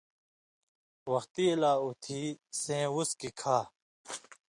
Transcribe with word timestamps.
وختی 1.11 1.47
لا 1.61 1.71
اُتھی 1.85 2.21
سَیں 2.61 2.87
وُڅکی 2.93 3.29
کھا 3.39 3.59